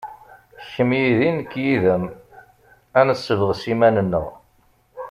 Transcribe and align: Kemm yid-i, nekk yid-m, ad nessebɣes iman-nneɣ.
Kemm 0.71 0.91
yid-i, 1.01 1.29
nekk 1.37 1.51
yid-m, 1.63 2.05
ad 2.99 3.05
nessebɣes 3.07 3.63
iman-nneɣ. 3.73 4.27